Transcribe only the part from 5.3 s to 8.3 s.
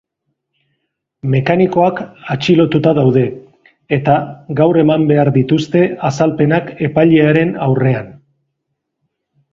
dituzte azalpenak epailearen aurrean.